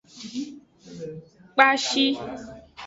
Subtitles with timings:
[1.55, 2.05] Kpashi.